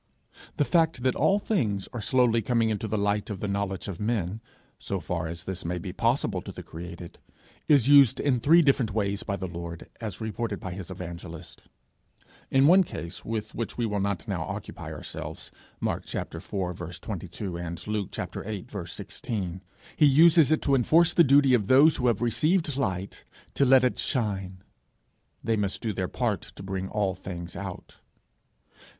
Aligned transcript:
The 0.57 0.65
fact 0.65 1.03
that 1.03 1.15
all 1.15 1.37
things 1.37 1.87
are 1.93 2.01
slowly 2.01 2.41
coming 2.41 2.71
into 2.71 2.87
the 2.87 2.97
light 2.97 3.29
of 3.29 3.39
the 3.39 3.47
knowledge 3.47 3.87
of 3.87 3.99
men 3.99 4.41
so 4.79 4.99
far 4.99 5.27
as 5.27 5.43
this 5.43 5.63
may 5.63 5.77
be 5.77 5.93
possible 5.93 6.41
to 6.41 6.51
the 6.51 6.63
created 6.63 7.19
is 7.67 7.87
used 7.87 8.19
in 8.19 8.39
three 8.39 8.63
different 8.63 8.95
ways 8.95 9.21
by 9.21 9.35
the 9.35 9.45
Lord, 9.47 9.87
as 9.99 10.19
reported 10.19 10.59
by 10.59 10.71
his 10.71 10.89
evangelist. 10.89 11.65
In 12.49 12.65
one 12.65 12.83
case, 12.83 13.23
with 13.23 13.53
which 13.53 13.77
we 13.77 13.85
will 13.85 13.99
not 13.99 14.27
now 14.27 14.41
occupy 14.41 14.91
ourselves 14.91 15.51
Mark 15.79 16.05
iv. 16.15 16.29
22; 16.31 17.51
Luke 17.85 18.15
viii. 18.15 18.85
16 18.87 19.61
he 19.95 20.05
uses 20.07 20.51
it 20.51 20.63
to 20.63 20.73
enforce 20.73 21.13
the 21.13 21.23
duty 21.23 21.53
of 21.53 21.67
those 21.67 21.97
who 21.97 22.07
have 22.07 22.23
received 22.23 22.75
light 22.75 23.23
to 23.53 23.65
let 23.65 23.83
it 23.83 23.99
shine: 23.99 24.63
they 25.43 25.55
must 25.55 25.79
do 25.79 25.93
their 25.93 26.07
part 26.07 26.41
to 26.41 26.63
bring 26.63 26.89
all 26.89 27.13
things 27.13 27.55
out. 27.55 27.99